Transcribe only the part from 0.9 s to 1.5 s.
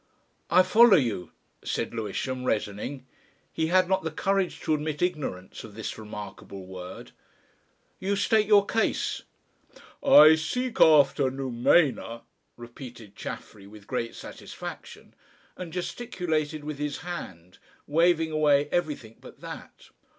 you,"